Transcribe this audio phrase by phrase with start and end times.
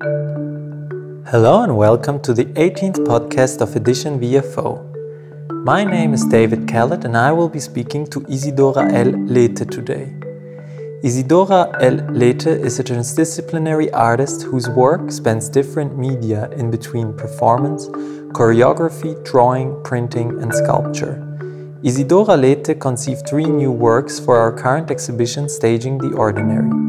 [0.00, 4.82] Hello and welcome to the 18th podcast of Edition VFO.
[5.64, 9.12] My name is David Khalat and I will be speaking to Izidora L.
[9.12, 10.12] Lethe today.
[11.04, 11.98] Izidora L.
[12.12, 17.86] Lethe is a transdisciplinary artist whose work spans different media in between performance,
[18.34, 21.22] choreography, drawing, printing, and sculpture.
[21.84, 26.83] Izidora Lethe conceived three new works for our current exhibition Staging the Ordinary.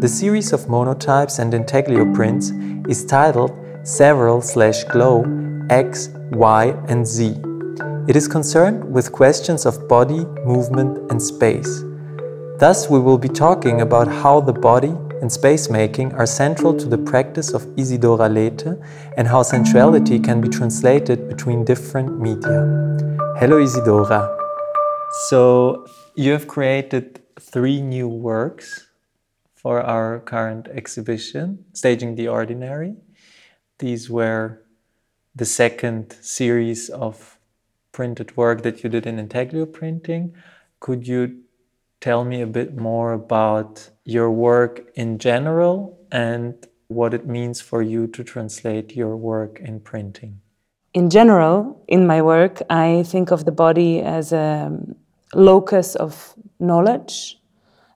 [0.00, 2.52] The series of monotypes and intaglio prints
[2.88, 5.26] is titled Several slash Glow
[5.68, 7.36] X, Y, and Z.
[8.08, 11.84] It is concerned with questions of body, movement, and space.
[12.58, 16.86] Thus, we will be talking about how the body and space making are central to
[16.86, 18.82] the practice of Izidora Lethe
[19.18, 22.64] and how sensuality can be translated between different media.
[23.38, 24.34] Hello, Izidora.
[25.28, 28.86] So, you have created three new works
[29.62, 32.94] for our current exhibition, Staging the Ordinary.
[33.78, 34.62] These were
[35.34, 37.38] the second series of
[37.92, 40.34] printed work that you did in intaglio printing.
[40.80, 41.42] Could you
[42.00, 46.54] tell me a bit more about your work in general and
[46.88, 50.40] what it means for you to translate your work in printing?
[50.92, 54.76] in general, in my work, I think of the body as a
[55.34, 57.38] locus of knowledge,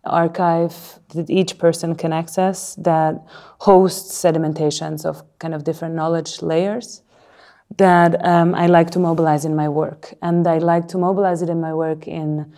[0.07, 3.23] archive that each person can access that
[3.59, 7.03] hosts sedimentations of kind of different knowledge layers
[7.77, 10.15] that um, I like to mobilize in my work.
[10.23, 12.53] And I like to mobilize it in my work in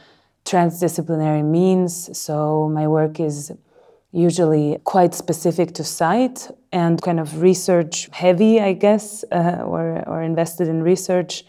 [0.44, 2.16] transdisciplinary means.
[2.18, 3.52] So my work is
[4.12, 10.22] usually quite specific to site and kind of research heavy, I guess, uh, or, or
[10.22, 11.44] invested in research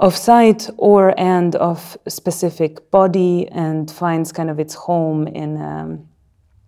[0.00, 6.08] of site or and of specific body and finds kind of its home in um,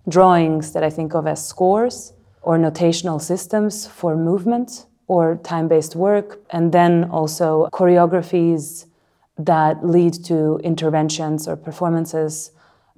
[0.09, 5.97] drawings that I think of as scores or notational systems for movement or time based
[5.97, 8.87] work, and then also choreographies
[9.39, 12.53] that lead to interventions or performances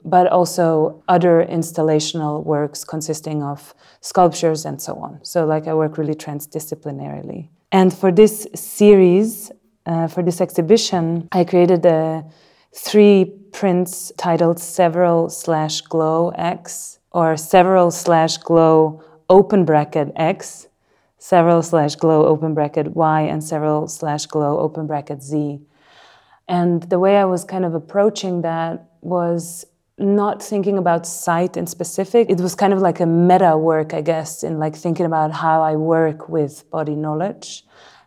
[0.04, 5.20] but also other installational works consisting of sculptures and so on.
[5.22, 7.48] So, like, I work really transdisciplinarily.
[7.70, 9.52] And for this series,
[9.86, 12.24] uh, for this exhibition, I created the
[12.74, 20.68] three prints titled Several slash Glow X or Several slash Glow open bracket X,
[21.18, 25.60] Several slash Glow open bracket Y, and Several slash Glow open bracket Z.
[26.48, 29.64] And the way I was kind of approaching that was
[29.98, 32.28] not thinking about site in specific.
[32.30, 35.62] It was kind of like a meta work, I guess, in like thinking about how
[35.62, 37.64] I work with body knowledge.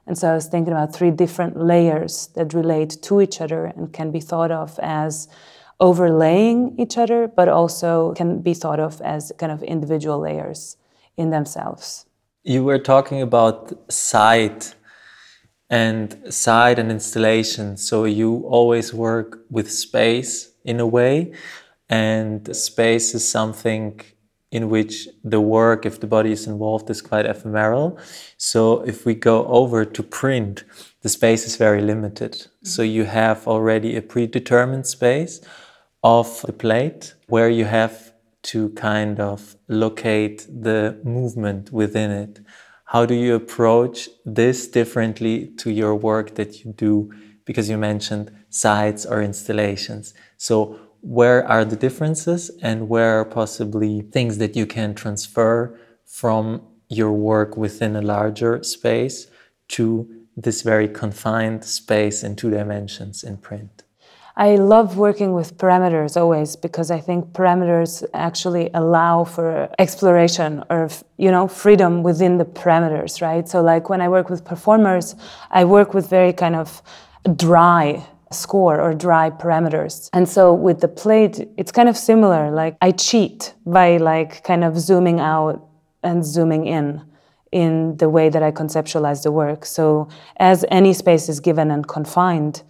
[0.07, 3.91] And so I was thinking about three different layers that relate to each other and
[3.91, 5.27] can be thought of as
[5.79, 10.77] overlaying each other, but also can be thought of as kind of individual layers
[11.17, 12.05] in themselves.
[12.43, 14.75] You were talking about site
[15.69, 17.77] and site and installation.
[17.77, 21.33] So you always work with space in a way
[21.89, 24.01] and space is something
[24.55, 24.93] in which
[25.33, 27.99] the work, if the body is involved, is quite ephemeral.
[28.37, 28.61] So
[28.91, 30.63] if we go over to print,
[31.03, 32.33] the space is very limited.
[32.33, 32.67] Mm-hmm.
[32.73, 35.41] So you have already a predetermined space
[36.03, 38.13] of the plate where you have
[38.53, 42.39] to kind of locate the movement within it.
[42.85, 47.11] How do you approach this differently to your work that you do?
[47.43, 50.13] Because you mentioned sites or installations.
[50.37, 56.59] So where are the differences and where are possibly things that you can transfer from
[56.89, 59.27] your work within a larger space
[59.67, 63.83] to this very confined space in two dimensions in print?
[64.35, 70.89] I love working with parameters always because I think parameters actually allow for exploration or
[71.17, 73.47] you know freedom within the parameters, right?
[73.47, 75.15] So like when I work with performers,
[75.51, 76.81] I work with very kind of
[77.35, 78.03] dry
[78.35, 80.09] score or dry parameters.
[80.13, 82.51] And so with the plate, it's kind of similar.
[82.51, 85.67] Like I cheat by like kind of zooming out
[86.03, 87.01] and zooming in
[87.51, 89.65] in the way that I conceptualize the work.
[89.65, 92.63] So as any space is given and confined,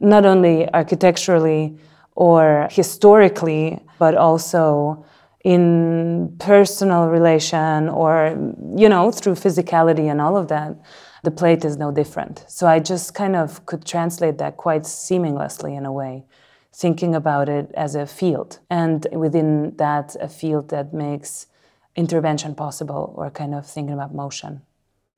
[0.00, 1.78] not only architecturally
[2.16, 5.04] or historically, but also
[5.44, 8.36] in personal relation or
[8.76, 10.76] you know through physicality and all of that
[11.22, 12.44] the plate is no different.
[12.48, 16.24] So I just kind of could translate that quite seamlessly in a way,
[16.72, 18.58] thinking about it as a field.
[18.68, 21.46] And within that, a field that makes
[21.94, 24.62] intervention possible or kind of thinking about motion.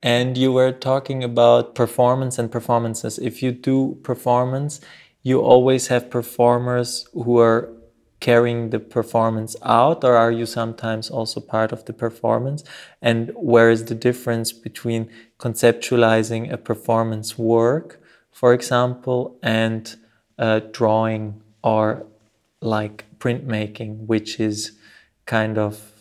[0.03, 3.17] And you were talking about performance and performances.
[3.17, 4.81] If you do performance,
[5.23, 7.71] you always have performers who are
[8.19, 12.63] carrying the performance out, or are you sometimes also part of the performance?
[13.01, 15.09] And where is the difference between
[15.39, 18.01] conceptualizing a performance work,
[18.31, 19.95] for example, and
[20.39, 22.05] uh, drawing or
[22.61, 24.77] like printmaking, which is
[25.25, 25.91] kind of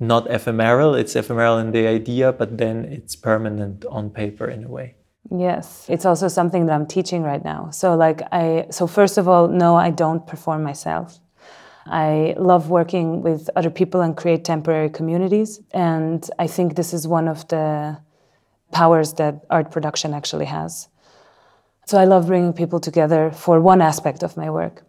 [0.00, 0.94] not ephemeral.
[0.94, 4.96] It's ephemeral in the idea, but then it's permanent on paper in a way.
[5.30, 7.70] Yes, it's also something that I'm teaching right now.
[7.70, 11.18] So like I so first of all, no, I don't perform myself.
[11.86, 17.06] I love working with other people and create temporary communities, and I think this is
[17.06, 17.98] one of the
[18.72, 20.88] powers that art production actually has.
[21.86, 24.82] So I love bringing people together for one aspect of my work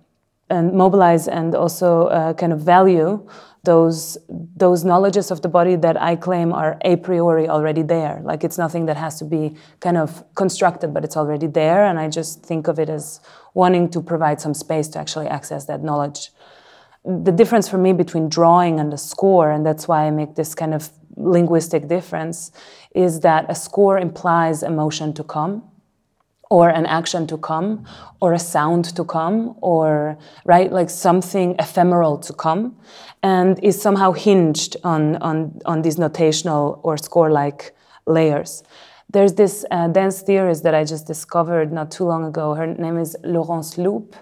[0.49, 3.27] and mobilize and also uh, kind of value
[3.65, 8.21] those those knowledges of the body that I claim are a priori already there.
[8.23, 11.83] Like it's nothing that has to be kind of constructed, but it's already there.
[11.85, 13.19] And I just think of it as
[13.53, 16.29] wanting to provide some space to actually access that knowledge.
[17.05, 20.55] The difference for me between drawing and a score, and that's why I make this
[20.55, 22.51] kind of linguistic difference,
[22.95, 25.63] is that a score implies emotion to come
[26.49, 27.85] or an action to come
[28.21, 32.75] or a sound to come or right like something ephemeral to come
[33.23, 37.75] and is somehow hinged on on on these notational or score like
[38.05, 38.63] layers.
[39.09, 42.53] There's this uh, dance theorist that i just discovered not too long ago.
[42.53, 44.15] Her name is Laurence Louppe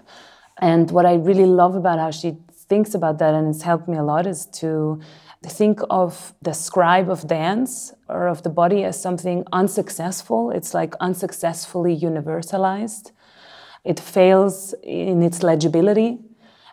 [0.58, 2.36] and what i really love about how she
[2.68, 5.00] thinks about that and it's helped me a lot is to
[5.48, 10.50] think of the scribe of dance or of the body as something unsuccessful.
[10.50, 13.12] It's like unsuccessfully universalized.
[13.84, 16.18] It fails in its legibility.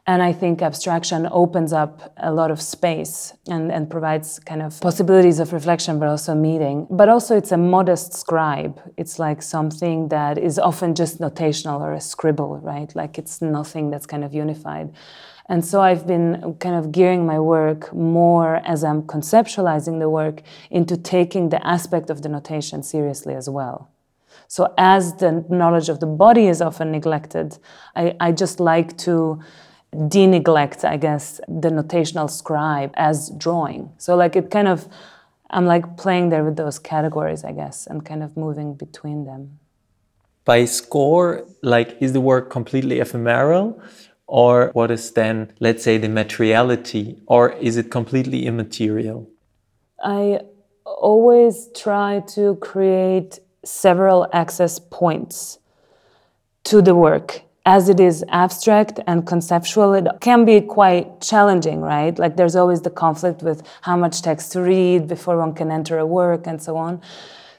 [0.08, 4.80] And I think abstraction opens up a lot of space and, and provides kind of
[4.82, 6.88] possibilities of reflection, but also meeting.
[6.90, 8.82] But also, it's a modest scribe.
[8.98, 12.94] It's like something that is often just notational or a scribble, right?
[12.96, 14.92] Like it's nothing that's kind of unified.
[15.52, 20.44] And so I've been kind of gearing my work more as I'm conceptualizing the work
[20.70, 23.92] into taking the aspect of the notation seriously as well.
[24.48, 27.58] So, as the knowledge of the body is often neglected,
[27.98, 29.42] I, I just like to
[30.08, 33.92] de-neglect, I guess, the notational scribe as drawing.
[33.98, 34.88] So, like, it kind of,
[35.50, 39.60] I'm like playing there with those categories, I guess, and kind of moving between them.
[40.46, 43.82] By score, like, is the work completely ephemeral?
[44.32, 47.22] Or what is then, let's say, the materiality?
[47.26, 49.30] Or is it completely immaterial?
[50.02, 50.40] I
[50.86, 55.60] always try to create several access points
[56.64, 57.42] to the work.
[57.66, 62.18] As it is abstract and conceptual, it can be quite challenging, right?
[62.18, 66.00] Like there's always the conflict with how much text to read before one can enter
[66.00, 67.02] a work and so on.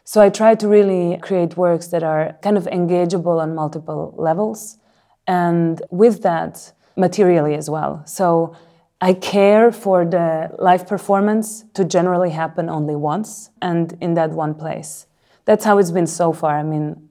[0.05, 4.79] So I try to really create works that are kind of engageable on multiple levels
[5.27, 8.03] and with that, materially as well.
[8.07, 8.55] So
[9.01, 14.55] I care for the live performance to generally happen only once and in that one
[14.55, 15.07] place.
[15.45, 16.57] That's how it's been so far.
[16.59, 17.09] I mean,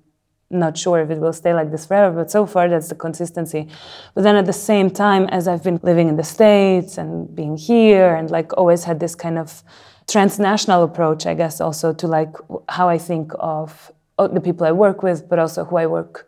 [0.49, 3.67] not sure if it will stay like this forever, but so far that's the consistency.
[4.13, 7.57] But then at the same time, as I've been living in the States and being
[7.57, 9.63] here and like always had this kind of
[10.07, 12.33] transnational approach, I guess, also to like
[12.69, 16.27] how I think of oh, the people I work with, but also who I work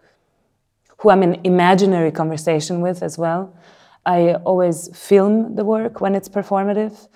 [1.03, 3.53] who I'm in imaginary conversation with as well.
[4.05, 7.09] I always film the work when it's performative.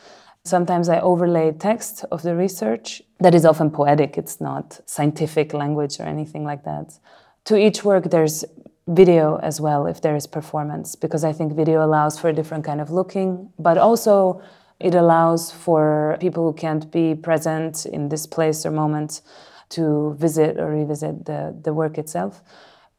[0.44, 6.01] Sometimes I overlay text of the research that is often poetic, it's not scientific language
[6.01, 7.00] or anything like that.
[7.46, 8.44] To each work, there's
[8.88, 12.65] video as well if there is performance, because I think video allows for a different
[12.65, 14.41] kind of looking, but also
[14.82, 19.22] it allows for people who can't be present in this place or moment
[19.70, 22.41] to visit or revisit the, the work itself.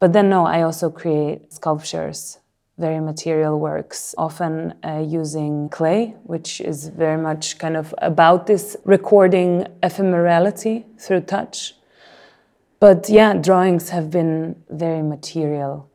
[0.01, 2.39] But then, no, I also create sculptures,
[2.79, 8.77] very material works, often uh, using clay, which is very much kind of about this
[8.85, 11.75] recording ephemerality through touch.
[12.79, 15.91] But yeah, drawings have been very material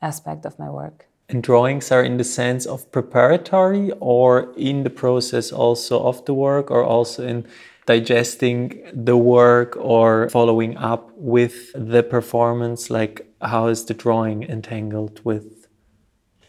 [0.00, 1.06] aspect of my work.
[1.28, 6.34] And drawings are in the sense of preparatory or in the process also of the
[6.34, 7.46] work or also in
[7.86, 15.20] digesting the work or following up with the performance like how is the drawing entangled
[15.24, 15.66] with?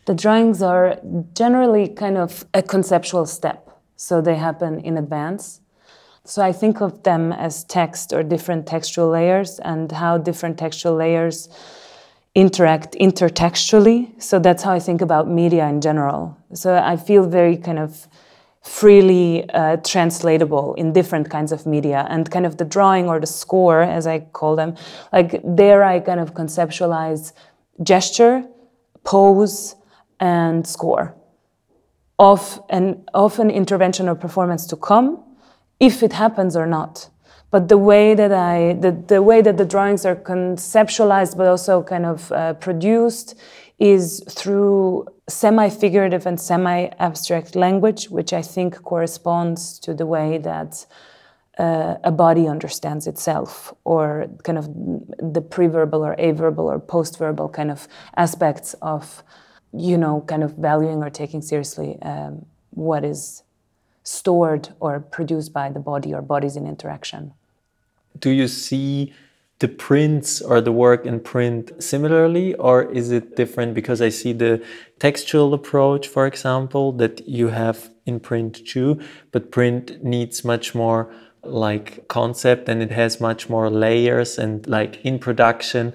[0.05, 0.99] The drawings are
[1.33, 3.69] generally kind of a conceptual step.
[3.95, 5.61] So they happen in advance.
[6.23, 10.95] So i think of them as text or different textual layers and how different textual
[10.95, 11.49] layers
[12.35, 14.21] interact intertextually.
[14.21, 16.37] So that's how i think about media in general.
[16.53, 18.07] So i feel very kind of
[18.63, 23.25] freely uh, translatable in different kinds of media and kind of the drawing or the
[23.25, 24.75] score as i call them
[25.11, 27.33] like there i kind of conceptualize
[27.81, 28.45] gesture
[29.03, 29.75] pose
[30.19, 31.15] and score
[32.21, 35.23] of an of an intervention or performance to come,
[35.79, 37.09] if it happens or not.
[37.49, 41.81] But the way that I the, the way that the drawings are conceptualized, but also
[41.81, 43.35] kind of uh, produced,
[43.79, 50.85] is through semi-figurative and semi-abstract language, which I think corresponds to the way that
[51.57, 54.65] uh, a body understands itself, or kind of
[55.33, 59.23] the pre-verbal or a-verbal or post-verbal kind of aspects of,
[59.73, 63.43] you know, kind of valuing or taking seriously um, what is
[64.03, 67.33] stored or produced by the body or bodies in interaction.
[68.19, 69.13] Do you see
[69.61, 73.75] the prints or the work in print similarly, or is it different?
[73.75, 74.63] Because I see the
[74.97, 78.99] textual approach, for example, that you have in print too,
[79.31, 81.13] but print needs much more
[81.43, 85.93] like concept and it has much more layers and like in production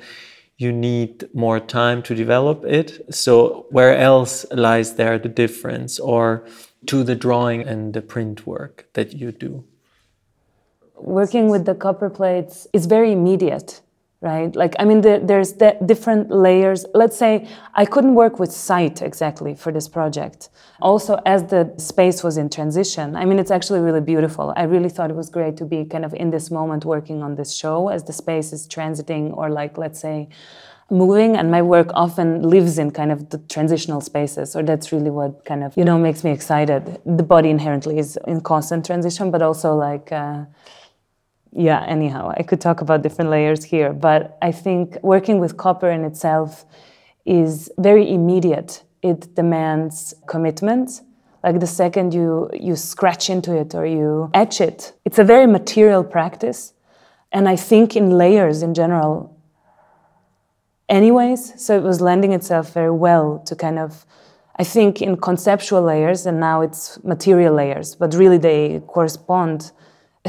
[0.59, 6.45] you need more time to develop it so where else lies there the difference or
[6.85, 9.63] to the drawing and the print work that you do
[10.99, 13.81] working with the copper plates is very immediate
[14.23, 14.55] right?
[14.57, 16.85] Like i mean the, there's the different layers.
[16.95, 20.49] Let's say i couldn't work with sight exactly for this project.
[20.81, 24.53] Also as the space was in transition i mean it's actually really beautiful.
[24.57, 27.35] I really thought it was great to be kind of in this moment working on
[27.35, 30.29] this show as the space is transiting or like let's say
[30.89, 34.55] moving and my work often lives in kind of the transitional spaces.
[34.55, 37.01] Or that's really what kind of you know makes me excited.
[37.05, 40.45] The body inherently is in constant transition but also like uh,
[41.57, 45.91] yeah, anyhow, I could talk about different layers here, but I think working with copper
[45.91, 46.67] in itself
[47.25, 48.85] is very immediate.
[49.03, 51.01] It demands commitment.
[51.43, 55.47] Like the second you you scratch into it or you etch it, it's a very
[55.47, 56.75] material practice.
[57.33, 59.35] And I think in layers in general,
[60.89, 64.05] anyways, so it was lending itself very well to kind of
[64.59, 69.73] I think in conceptual layers, and now it's material layers, but really they correspond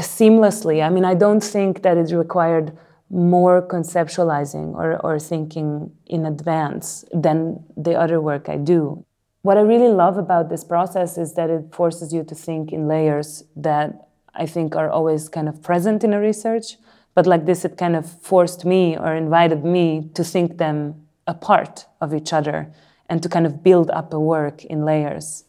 [0.02, 0.84] seamlessly.
[0.84, 2.76] I mean, I don't think that it required
[3.10, 9.04] more conceptualizing or, or thinking in advance than the other work I do.
[9.42, 12.86] What I really love about this process is that it forces you to think in
[12.86, 16.76] layers that I think are always kind of present in a research.
[17.14, 21.86] But like this, it kind of forced me or invited me to think them apart
[22.00, 22.72] of each other
[23.08, 25.44] and to kind of build up a work in layers.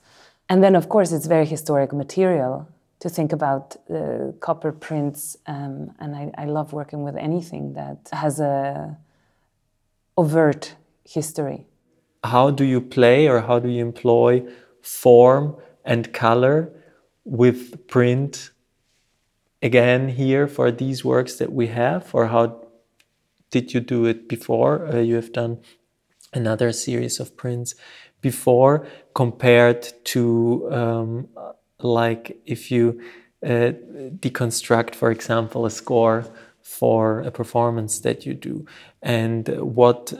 [0.47, 2.67] And then, of course, it's very historic material
[2.99, 8.09] to think about uh, copper prints, um, and I, I, love working with anything that
[8.11, 8.97] has a
[10.17, 10.75] overt
[11.05, 11.65] history.
[12.23, 14.43] How do you play, or how do you employ
[14.81, 16.73] form and color
[17.23, 18.51] with print?
[19.61, 22.67] Again, here for these works that we have, or how
[23.49, 24.87] did you do it before?
[24.87, 25.59] Uh, you have done
[26.33, 27.75] another series of prints
[28.21, 31.27] before compared to um,
[31.81, 33.01] like if you
[33.45, 33.71] uh,
[34.19, 36.25] deconstruct, for example, a score
[36.61, 38.65] for a performance that you do,
[39.01, 40.13] and what,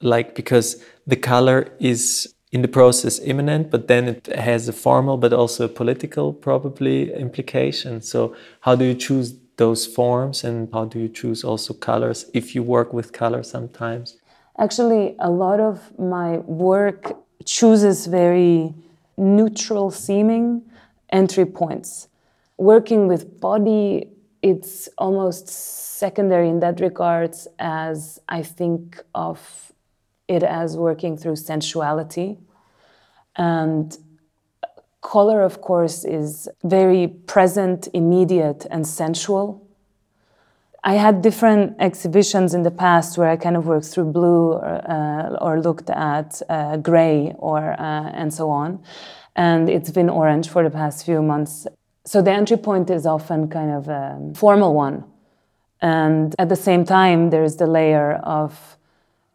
[0.00, 5.16] like, because the color is in the process imminent, but then it has a formal
[5.16, 8.00] but also a political probably implication.
[8.00, 12.54] So, how do you choose those forms and how do you choose also colors if
[12.54, 14.16] you work with color sometimes?
[14.58, 18.72] Actually, a lot of my work chooses very
[19.16, 20.62] neutral seeming
[21.14, 22.08] entry points.
[22.58, 24.08] Working with body,
[24.42, 29.72] it's almost secondary in that regards as I think of
[30.28, 32.38] it as working through sensuality.
[33.36, 33.96] And
[35.00, 39.60] color, of course, is very present, immediate, and sensual.
[40.82, 44.90] I had different exhibitions in the past where I kind of worked through blue or,
[44.90, 48.84] uh, or looked at uh, gray or uh, and so on
[49.36, 51.66] and it's been orange for the past few months.
[52.04, 55.04] So the entry point is often kind of a formal one.
[55.80, 58.78] And at the same time, there's the layer of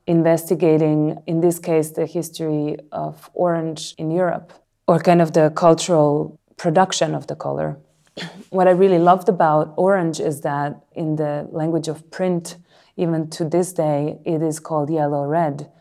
[0.08, 4.54] investigating, in this case, the history of orange in Europe,
[4.88, 7.78] or kind of the cultural production of the color.
[8.50, 12.58] what I really loved about orange is that in the language of print,
[12.98, 15.72] even to this day, it is called yellow red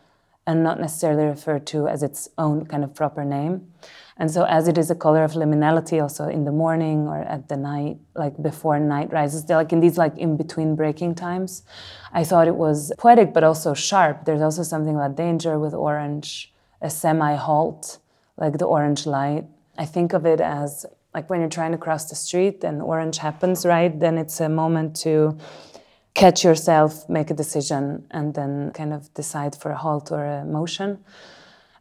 [0.47, 3.71] and not necessarily referred to as its own kind of proper name.
[4.19, 7.47] And so, as it is a color of liminality, also in the morning or at
[7.47, 11.63] the night, like before night rises, like in these like in between breaking times,
[12.11, 14.25] I thought it was poetic but also sharp.
[14.25, 17.99] There's also something about danger with orange, a semi halt,
[18.35, 19.45] like the orange light.
[19.77, 23.19] I think of it as like when you're trying to cross the street and orange
[23.19, 23.97] happens, right?
[23.97, 25.37] Then it's a moment to
[26.13, 30.43] catch yourself, make a decision, and then kind of decide for a halt or a
[30.43, 30.99] motion.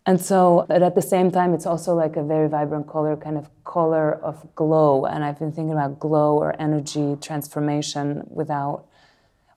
[0.08, 3.36] And so, but at the same time, it's also like a very vibrant color, kind
[3.36, 5.04] of color of glow.
[5.04, 8.86] And I've been thinking about glow or energy transformation without,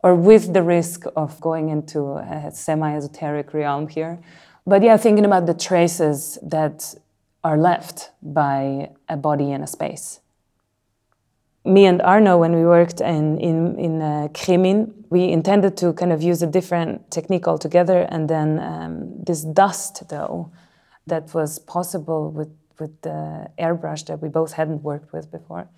[0.03, 4.20] or with the risk of going into a semi esoteric realm here.
[4.67, 6.96] But yeah, thinking about the traces that
[7.46, 10.20] are left by a body in a space.
[11.63, 16.12] Me and Arno, when we worked in, in, in uh, Kremin, we intended to kind
[16.12, 18.08] of use a different technique altogether.
[18.10, 20.51] And then um, this dust, though,
[21.06, 22.50] that was possible with,
[22.80, 25.70] with the airbrush that we both hadn't worked with before,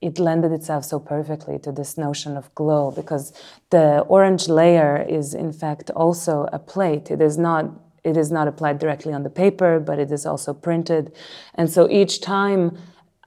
[0.00, 3.32] it lended itself so perfectly to this notion of glow because
[3.70, 7.10] the orange layer is, in fact, also a plate.
[7.10, 7.64] It is not.
[8.04, 11.12] It is not applied directly on the paper, but it is also printed.
[11.56, 12.78] And so each time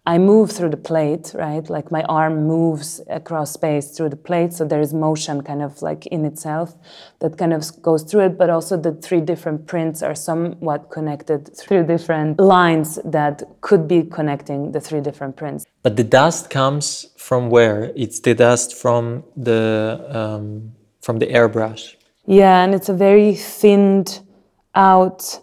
[0.03, 1.69] I move through the plate, right?
[1.69, 5.79] Like my arm moves across space through the plate, so there is motion kind of
[5.83, 6.73] like in itself
[7.19, 11.55] that kind of goes through it, but also the three different prints are somewhat connected
[11.55, 15.65] through different lines that could be connecting the three different prints.
[15.83, 17.91] But the dust comes from where?
[17.95, 21.95] It's the dust from the um, from the airbrush.
[22.25, 24.19] Yeah, and it's a very thinned
[24.73, 25.39] out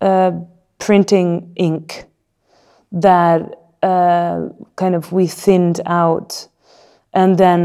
[0.00, 0.30] uh,
[0.78, 2.04] printing ink
[2.92, 6.48] that uh, kind of we thinned out
[7.12, 7.58] and then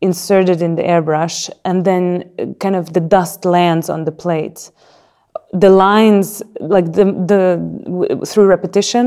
[0.00, 4.70] inserted in the airbrush and then kind of the dust lands on the plate.
[5.52, 9.06] The lines like the the through repetition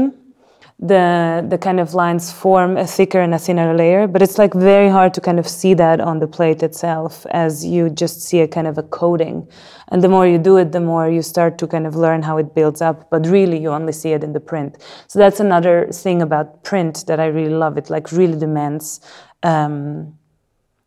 [0.81, 4.53] the the kind of lines form a thicker and a thinner layer but it's like
[4.53, 8.39] very hard to kind of see that on the plate itself as you just see
[8.39, 9.45] a kind of a coating.
[9.91, 12.37] And the more you do it the more you start to kind of learn how
[12.37, 14.77] it builds up but really you only see it in the print.
[15.07, 17.77] So that's another thing about print that i really love.
[17.77, 19.01] It like really demands
[19.43, 20.17] um,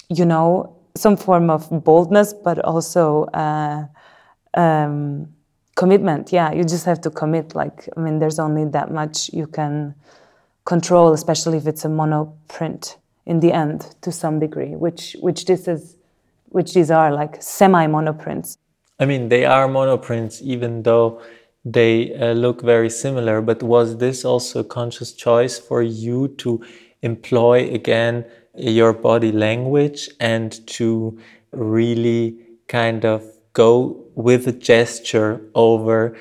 [0.08, 3.84] you know some form of boldness but also uh,
[4.54, 5.28] um,
[5.74, 6.32] commitment.
[6.32, 9.94] Yeah you just have to commit like i mean there's only that much you can
[10.64, 15.66] control especially if it's a monoprint in the end to some degree which which this
[15.68, 15.96] is
[16.50, 18.58] which these are like semi monoprints
[19.00, 21.20] i mean they are monoprints even though
[21.64, 26.62] they uh, look very similar but was this also a conscious choice for you to
[27.02, 28.24] employ again
[28.56, 31.18] your body language and to
[31.52, 32.36] really
[32.68, 36.16] kind of go with a gesture over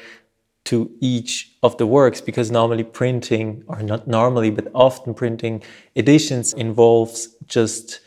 [0.65, 5.61] to each of the works because normally printing or not normally but often printing
[5.95, 7.99] editions involves just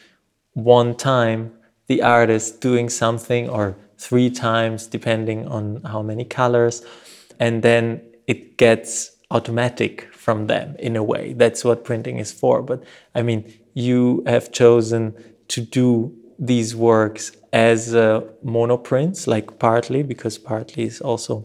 [0.52, 1.52] one time
[1.88, 6.84] the artist doing something or three times depending on how many colors
[7.40, 11.32] and then it gets automatic from them in a way.
[11.32, 12.62] That's what printing is for.
[12.62, 12.82] But
[13.14, 15.14] i mean you have chosen
[15.48, 21.44] to do these works as uh, monoprints, like partly, because partly is also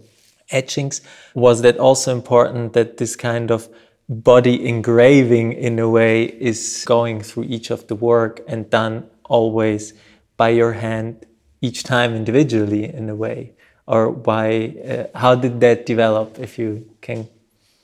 [0.49, 1.01] etchings.
[1.35, 3.69] Was that also important that this kind of
[4.09, 9.93] body engraving, in a way, is going through each of the work and done always
[10.35, 11.27] by your hand,
[11.61, 13.53] each time individually, in a way?
[13.85, 17.27] Or why, uh, how did that develop, if you can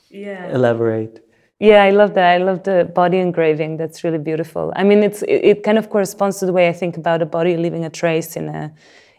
[0.10, 0.50] yeah.
[0.50, 1.25] elaborate?
[1.60, 2.34] Yeah, I love that.
[2.34, 3.78] I love the body engraving.
[3.78, 4.74] That's really beautiful.
[4.76, 7.26] I mean, it's it, it, kind of corresponds to the way I think about a
[7.26, 8.74] body leaving a trace in a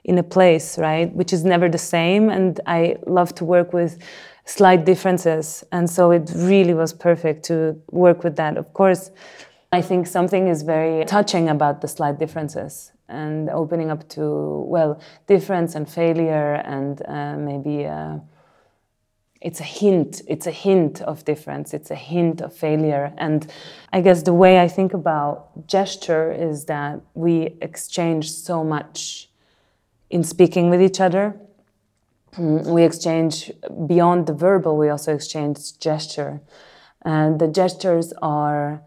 [0.05, 1.13] in a place, right?
[1.15, 2.29] Which is never the same.
[2.29, 3.99] And I love to work with
[4.45, 5.65] slight differences.
[5.73, 8.59] And so it really was perfect to work with that.
[8.59, 9.11] Of course,
[9.73, 15.01] I think something is very touching about the slight differences and opening up to well
[15.27, 17.87] difference and failure and uh, maybe.
[17.87, 18.19] Uh,
[19.41, 23.13] it's a hint it's a hint of difference it's a hint of failure.
[23.19, 23.47] And
[23.93, 29.29] i guess the way i think about gesture is that we exchange so much
[30.11, 31.37] in speaking with each other.
[32.37, 33.51] Mm, we exchange
[33.87, 36.41] beyond the verbal we also exchange gesture.
[37.03, 38.83] And the gestures are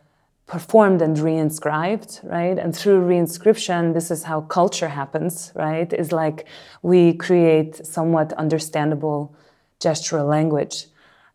[0.45, 2.57] performed and reinscribed right?
[2.57, 5.91] And through reinscription this is how culture happens right?
[5.93, 6.47] Is like
[6.81, 9.35] we create somewhat understandable
[9.79, 10.85] gestural language.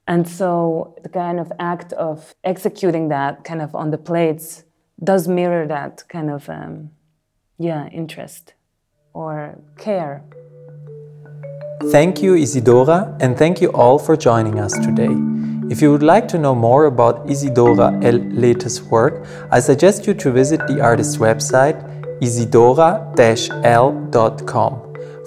[0.06, 4.64] And so the kind of act of executing that kind of on the plates
[5.02, 6.90] does mirror that kind of, um,
[7.58, 8.54] yeah, interest
[9.12, 10.22] or care.
[11.90, 15.14] Thank you, Izidora, and thank you all for joining us today.
[15.70, 20.14] If you would like to know more about Izidora El Lethe's work, I suggest you
[20.14, 23.02] to visit the artist's website isidora-l.com.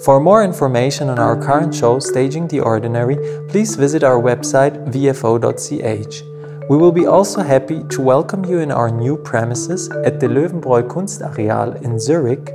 [0.04, 3.16] For more information on our current show, Staging the Ordinary,
[3.48, 6.22] please visit our website vfo.ch.
[6.70, 10.86] We will be also happy to welcome you in our new premises at the Löwenbräu
[10.86, 12.52] Kunstareal in Zurich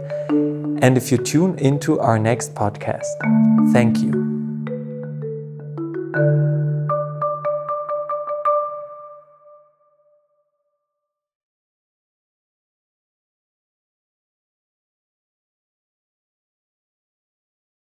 [0.81, 3.11] and if you tune into our next podcast.
[3.73, 4.32] Thank you.